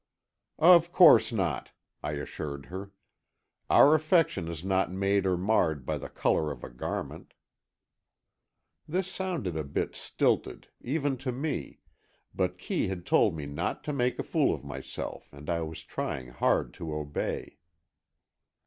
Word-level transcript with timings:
"Of 0.57 0.91
course 0.91 1.31
not," 1.31 1.73
I 2.01 2.13
assured 2.13 2.65
her. 2.73 2.91
"Our 3.69 3.93
affection 3.93 4.47
is 4.47 4.65
not 4.65 4.91
made 4.91 5.27
or 5.27 5.37
marred 5.37 5.85
by 5.85 5.99
the 5.99 6.09
colour 6.09 6.51
of 6.51 6.63
a 6.63 6.71
garment." 6.71 7.35
This 8.87 9.07
sounded 9.07 9.55
a 9.55 9.63
bit 9.63 9.93
stilted, 9.95 10.69
even 10.81 11.17
to 11.17 11.31
me, 11.31 11.81
but 12.33 12.57
Kee 12.57 12.87
had 12.87 13.05
told 13.05 13.35
me 13.35 13.45
not 13.45 13.83
to 13.83 13.93
make 13.93 14.17
a 14.17 14.23
fool 14.23 14.55
of 14.55 14.63
myself 14.63 15.31
and 15.31 15.51
I 15.51 15.61
was 15.61 15.83
trying 15.83 16.29
hard 16.29 16.73
to 16.73 16.91
obey. 16.95 17.59